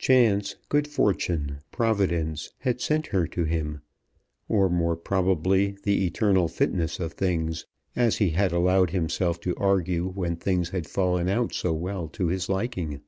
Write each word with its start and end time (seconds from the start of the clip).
Chance, 0.00 0.56
good 0.68 0.88
fortune, 0.88 1.60
providence 1.70 2.50
had 2.58 2.80
sent 2.80 3.06
her 3.14 3.28
to 3.28 3.44
him, 3.44 3.82
or 4.48 4.68
more 4.68 4.96
probably 4.96 5.76
the 5.84 6.04
eternal 6.06 6.48
fitness 6.48 6.98
of 6.98 7.12
things, 7.12 7.66
as 7.94 8.16
he 8.16 8.30
had 8.30 8.50
allowed 8.50 8.90
himself 8.90 9.38
to 9.42 9.54
argue 9.54 10.08
when 10.08 10.34
things 10.34 10.70
had 10.70 10.88
fallen 10.88 11.28
out 11.28 11.52
so 11.54 11.72
well 11.72 12.08
to 12.08 12.26
his 12.26 12.48
liking. 12.48 13.02